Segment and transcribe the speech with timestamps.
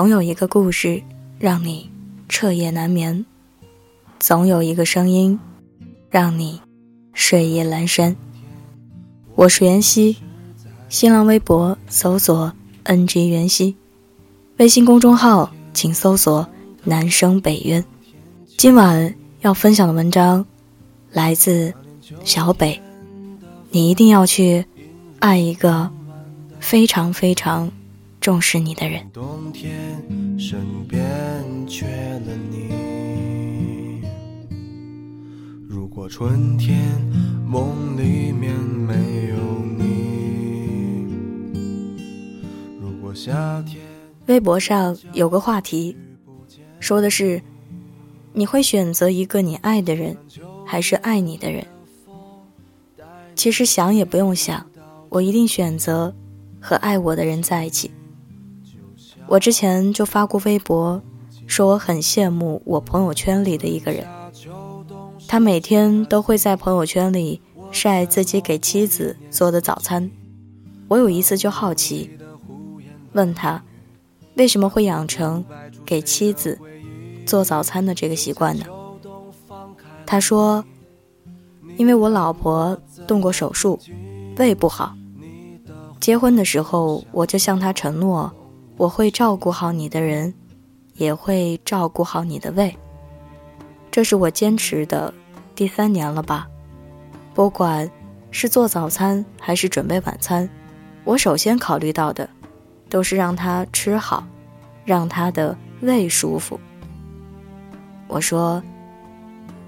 [0.00, 1.02] 总有一个故事
[1.38, 1.90] 让你
[2.26, 3.22] 彻夜难眠，
[4.18, 5.38] 总有一个声音
[6.08, 6.58] 让你
[7.12, 8.16] 睡意阑珊。
[9.34, 10.16] 我是袁熙，
[10.88, 12.50] 新浪微博搜索
[12.86, 13.76] “ng 袁熙”，
[14.56, 16.48] 微信公众号请搜索
[16.82, 17.84] “南生北渊”。
[18.56, 20.42] 今晚要分享的文章
[21.12, 21.74] 来自
[22.24, 22.80] 小北，
[23.68, 24.64] 你一定要去
[25.18, 25.90] 爱一个
[26.58, 27.70] 非常非常
[28.20, 29.08] 重视你的人。
[29.12, 29.72] 冬天
[30.38, 31.00] 身边
[31.66, 34.02] 缺了你，
[35.68, 36.78] 如果春天
[37.46, 38.94] 梦里面没
[39.28, 39.36] 有
[39.78, 41.06] 你，
[42.80, 43.80] 如果夏天
[44.26, 45.96] 微博上有个话题，
[46.78, 47.42] 说的是。
[48.32, 50.16] 你会选择一个你爱的人，
[50.64, 51.66] 还是爱你的人？
[53.34, 54.64] 其实想也不用想，
[55.08, 56.14] 我一定选择
[56.60, 57.90] 和爱我的人在一起。
[59.30, 61.00] 我之前就发过微博，
[61.46, 64.04] 说我很羡慕我朋友圈里的一个人，
[65.28, 70.10] 他每天都会在朋友圈里晒自己给妻子做的早餐。
[70.88, 72.10] 我有一次就好奇，
[73.12, 73.62] 问他
[74.34, 75.44] 为什么会养成
[75.86, 76.58] 给妻子。
[77.24, 78.64] 做早餐的这个习惯呢？
[80.04, 80.64] 他说
[81.78, 83.78] ：“因为我老婆动过手术，
[84.38, 84.96] 胃不好。
[86.00, 88.32] 结婚的时候，我就向他承诺，
[88.80, 90.32] 我会照顾好你的人，
[90.94, 92.74] 也会照顾好你的胃。
[93.90, 95.12] 这是我坚持的
[95.54, 96.48] 第三年了吧？
[97.34, 97.90] 不管
[98.30, 100.48] 是做早餐还是准备晚餐，
[101.04, 102.26] 我首先考虑到的，
[102.88, 104.26] 都是让他吃好，
[104.86, 106.58] 让他的胃舒服。”
[108.08, 108.62] 我说：“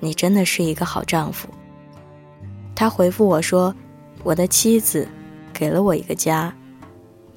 [0.00, 1.48] 你真的是一个好丈夫。”
[2.76, 3.74] 他回复我说
[4.22, 5.08] ：“我的妻子
[5.54, 6.54] 给了我一个家，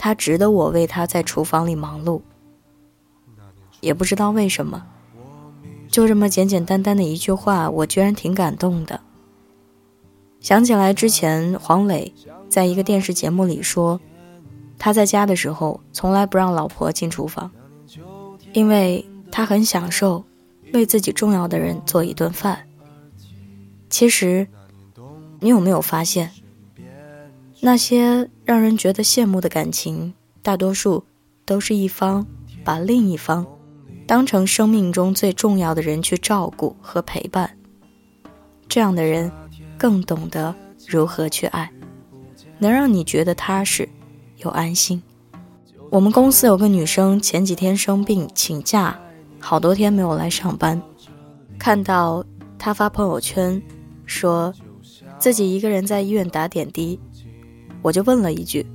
[0.04, 2.22] 他值得我为他在厨房里忙碌。”
[3.82, 4.84] 也不知道为什么，
[5.90, 9.00] 就这么简简单单的一句话，我居然挺感动的。
[10.40, 12.12] 想起来之前黄磊
[12.50, 14.02] 在一个电视节目里说，
[14.80, 17.52] 他在家的时候从来不让老婆进厨房，
[18.54, 20.24] 因为他很享受。
[20.74, 22.66] 为自己重要的人做一顿饭。
[23.90, 24.48] 其实，
[25.42, 26.32] 你有没有发现，
[27.64, 31.04] 那些让人觉得羡慕的感情，大多数
[31.46, 32.26] 都是一方
[32.64, 33.46] 把另一方
[34.08, 37.56] 当成生命中最重要的人去照顾和陪伴。
[38.68, 39.32] 这样的人
[39.78, 40.56] 更懂得
[40.88, 41.72] 如何去爱，
[42.58, 43.88] 能让你觉得踏实
[44.38, 45.02] 又安心。
[45.92, 49.00] 我们公司有个女生前几天生病请假。
[49.40, 50.82] 好多天没有来上班，
[51.60, 52.24] 看到
[52.58, 53.62] 她发朋友圈，
[54.06, 54.54] 说
[55.20, 57.00] 自己一个人在医院打点滴，
[57.82, 58.66] 我就问了一句：“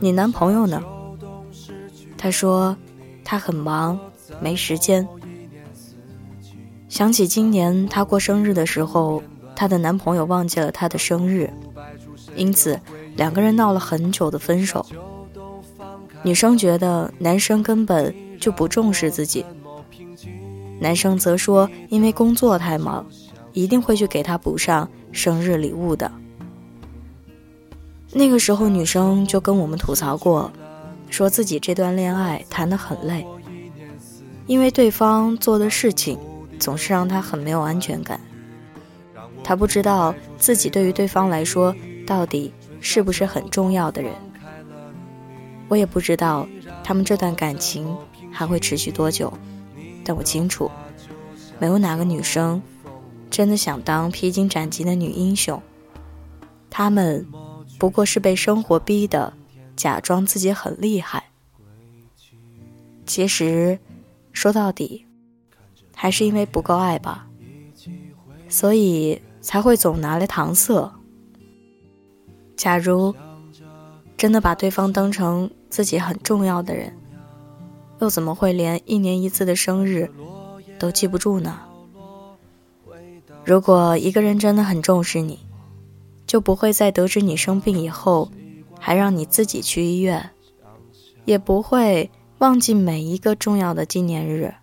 [0.00, 0.82] 你男朋友呢？”
[2.16, 2.76] 他说
[3.24, 3.98] 他很忙，
[4.40, 5.06] 没时间。
[6.88, 9.22] 想起今年他过生日的时候，
[9.54, 11.48] 他的男朋友忘记了他的生日，
[12.34, 12.78] 因此
[13.16, 14.84] 两个人闹了很久的分手。
[16.22, 19.44] 女生觉得男生根本就不重视自己。
[20.80, 23.06] 男生则说：“因为工作太忙，
[23.52, 26.10] 一定会去给他补上生日礼物的。”
[28.12, 30.50] 那个时候，女生就跟我们吐槽过，
[31.10, 33.26] 说自己这段恋爱谈得很累，
[34.46, 36.18] 因为对方做的事情
[36.58, 38.18] 总是让她很没有安全感。
[39.44, 41.74] 她不知道自己对于对方来说
[42.06, 44.12] 到底是不是很重要的人。
[45.68, 46.48] 我也不知道
[46.82, 47.94] 他们这段感情
[48.32, 49.32] 还会持续多久。
[50.04, 50.70] 但我清楚，
[51.58, 52.62] 没有哪个女生
[53.30, 55.62] 真的想当披荆斩棘的女英雄。
[56.70, 57.26] 她们
[57.78, 59.32] 不过是被生活逼的，
[59.76, 61.24] 假装自己很厉害。
[63.06, 63.78] 其实，
[64.32, 65.06] 说到底，
[65.94, 67.26] 还是因为不够爱吧，
[68.48, 70.92] 所以才会总拿来搪塞。
[72.56, 73.14] 假如
[74.16, 76.92] 真的把对方当成自己很重要的人。
[78.00, 80.08] 又怎么会连一年一次的生日
[80.78, 81.58] 都记不住呢？
[83.44, 85.40] 如果一个人真的很重视你，
[86.28, 88.30] 就不会在得知你生病以后
[88.78, 90.30] 还让你自己去医院，
[91.24, 92.08] 也不会
[92.38, 94.54] 忘记每一个重要的纪念日，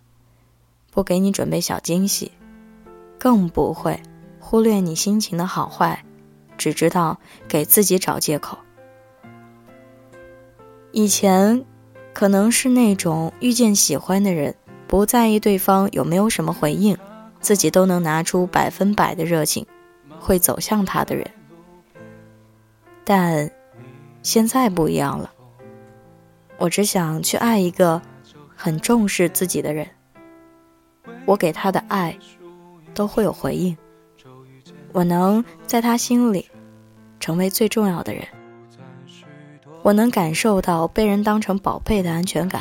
[0.90, 2.32] 不给你准备小惊喜，
[3.18, 4.00] 更不会
[4.40, 6.02] 忽略你心情的好坏，
[6.56, 8.56] 只知道给自己找借口。
[10.92, 11.62] 以前。
[12.16, 14.54] 可能是那种遇见喜欢的人，
[14.86, 16.96] 不在意对方有没有什么回应，
[17.42, 19.66] 自己都能拿出百分百的热情，
[20.18, 21.30] 会走向他的人。
[23.08, 23.48] 但
[24.20, 25.30] 现在不一样了，
[26.58, 28.02] 我只想去爱一个
[28.56, 29.86] 很重视自己的人，
[31.24, 32.18] 我给他的爱
[32.92, 33.76] 都会有回应。
[34.92, 36.50] 我能在他心里
[37.20, 38.26] 成为最重要的人，
[39.82, 42.60] 我能感受到被人当成宝贝的安全感。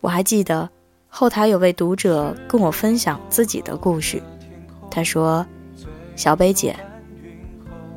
[0.00, 0.68] 我还记得
[1.06, 4.20] 后台有位读者跟我分享自己的故事，
[4.90, 5.46] 他说
[6.16, 6.76] ：“小北姐，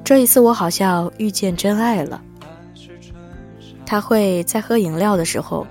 [0.10, 2.20] 这一次我好像遇见真爱了。
[3.86, 5.68] 他会在喝饮料的时候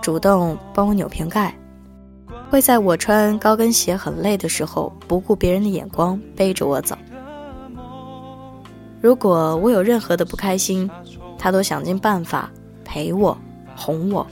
[0.00, 1.54] 主动帮我扭瓶盖。”
[2.48, 6.96] 会在我穿高跟鞋很累的时候，不顾别人的眼光背着我走。
[8.98, 10.90] 如果我有任何的不开心，
[11.38, 12.50] 他都想尽办法
[12.82, 13.36] 陪我、
[13.76, 14.26] 哄我，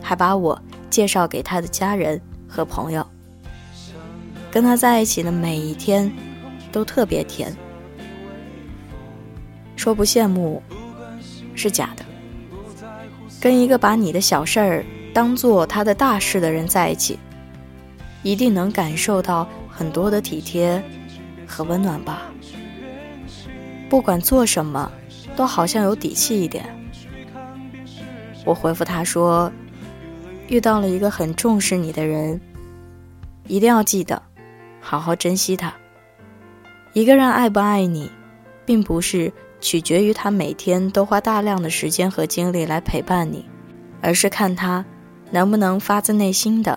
[0.00, 0.58] 还把我
[0.88, 3.06] 介绍给他的家人和朋友。
[4.50, 6.10] 跟他在一起的每一天
[6.72, 7.54] 都特别甜。
[9.80, 10.62] 说不羡慕
[11.54, 12.04] 是假的。
[13.40, 14.84] 跟一个把你的小事儿。
[15.12, 17.18] 当做他的大事的人在一起，
[18.22, 20.80] 一定能感受到很多的体贴
[21.48, 22.22] 和温暖吧。
[23.88, 24.88] 不管做什么，
[25.34, 26.64] 都好像有底气一点。
[28.44, 29.50] 我回复他说
[30.46, 32.40] ：“遇到了一个很重视你的人，
[33.48, 34.22] 一定要记得
[34.80, 35.74] 好好珍惜他。
[36.92, 38.08] 一个人爱不爱你，
[38.64, 43.44] 并不是取决于他每天都花大量的时间和精力来陪伴你，
[44.00, 44.84] 而是看他。”
[45.32, 46.76] 能不能发自内心的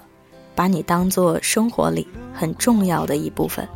[0.54, 3.68] 把你当做生活里很重要的一部分？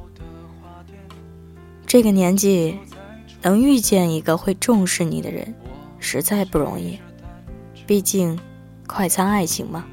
[1.88, 2.78] 这个年纪
[3.42, 5.52] 能遇见一个会重视你的人，
[5.98, 7.00] 实在不容易。
[7.88, 8.38] 毕竟，
[8.86, 9.84] 快餐爱情嘛，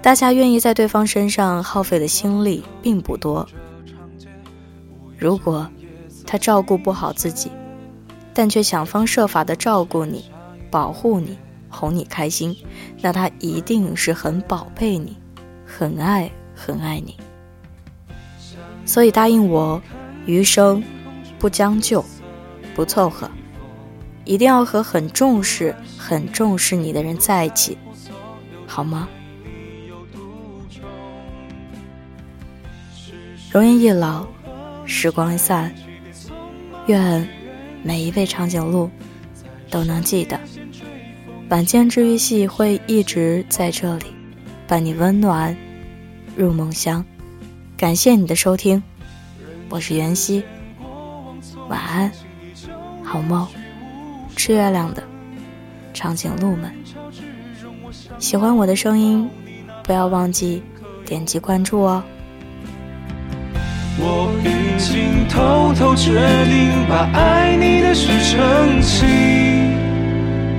[0.00, 3.44] 大家愿意在对方身上耗费的心力并不多。
[5.16, 5.68] 如果
[6.24, 7.50] 他照顾不好自己，
[8.38, 10.30] 但却想方设法的照顾你、
[10.70, 11.36] 保护你。
[11.68, 12.56] 哄你开心，
[13.02, 15.16] 那他一定是很宝贝你，
[15.66, 17.16] 很爱很爱你。
[18.86, 19.82] 所以答应我，
[20.24, 20.80] 余生
[21.36, 22.02] 不将就，
[22.76, 23.28] 不凑合，
[24.24, 27.76] 一定要和很重视、很重视你的人在一起，
[28.64, 29.08] 好吗？
[33.50, 34.24] 容颜一老，
[34.86, 35.74] 时光一散，
[36.86, 37.28] 愿
[37.82, 38.90] 每一位长颈鹿
[39.70, 40.38] 都能记得。
[41.50, 44.06] 晚间治愈系会一直在这里，
[44.66, 45.56] 伴你温暖
[46.36, 47.04] 入梦乡。
[47.76, 48.82] 感谢你的收听，
[49.70, 50.42] 我是袁熙，
[51.68, 52.12] 晚安，
[53.02, 53.46] 好梦。
[54.36, 55.02] 吃月亮的
[55.94, 56.72] 长颈鹿们，
[58.18, 59.28] 喜欢我的声音，
[59.82, 60.62] 不要忘记
[61.04, 62.02] 点击关注哦。
[64.00, 66.12] 我已经偷偷决
[66.44, 69.08] 定，把爱你的事澄清。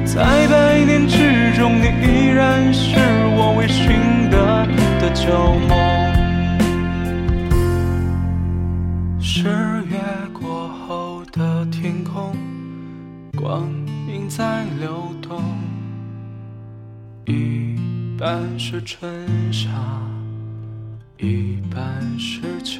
[0.05, 2.97] 在百年之中，你依然是
[3.37, 4.65] 我未寻得
[4.99, 5.77] 的旧梦。
[9.21, 9.43] 十
[9.87, 9.97] 月
[10.33, 12.35] 过后的天空，
[13.37, 13.69] 光
[14.07, 15.41] 阴在流动，
[17.25, 17.77] 一
[18.17, 19.09] 半是春
[19.53, 19.69] 夏，
[21.21, 22.79] 一半是秋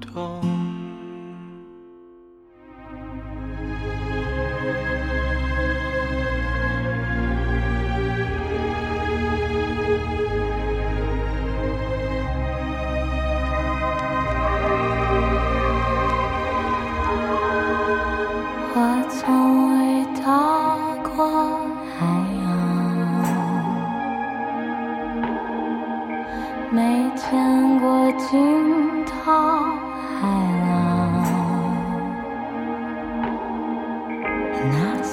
[0.00, 0.63] 冬。
[34.64, 35.03] на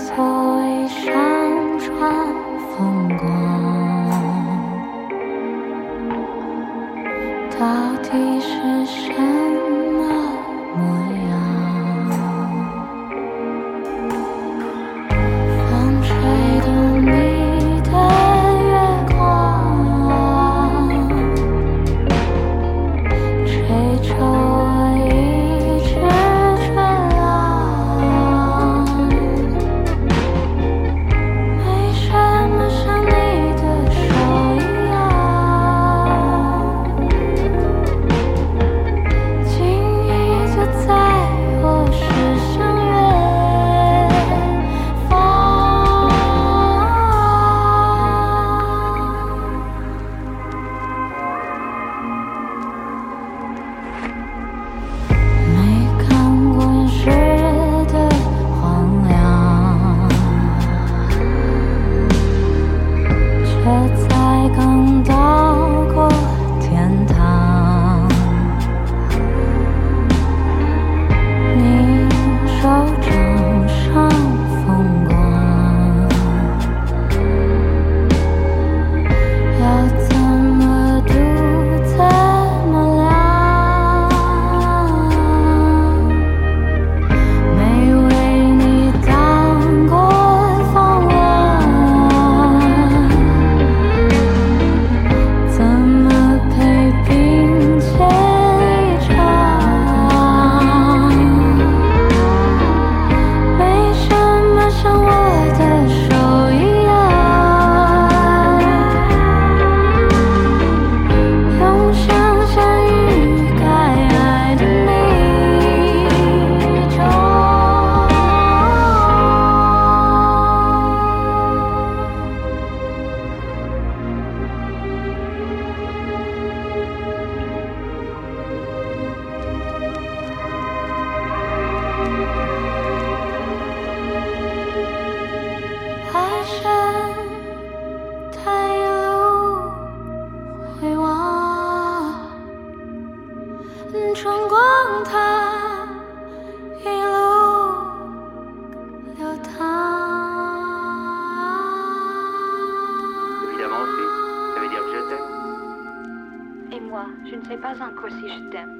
[158.09, 158.77] sais pas encore si je t'aime.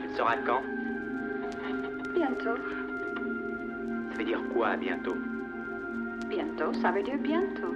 [0.00, 0.62] Tu le sauras quand?
[2.14, 2.56] Bientôt.
[4.10, 5.16] Ça veut dire quoi bientôt?
[6.28, 7.74] Bientôt, ça veut dire bientôt.